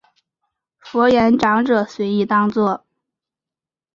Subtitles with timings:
[0.79, 2.87] 佛言长者随意当作。